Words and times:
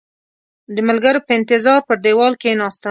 د 0.75 0.77
ملګرو 0.87 1.25
په 1.27 1.31
انتظار 1.39 1.79
پر 1.87 1.95
دېوال 2.05 2.33
کېناستم. 2.41 2.79